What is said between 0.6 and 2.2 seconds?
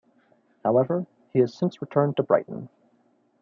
However, he has since returned